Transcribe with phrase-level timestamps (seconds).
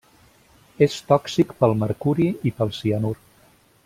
[0.85, 3.17] És tòxic pel mercuri i pel cianur.